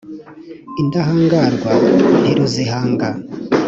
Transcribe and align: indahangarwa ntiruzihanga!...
indahangarwa 0.81 1.71
ntiruzihanga!... 2.21 3.07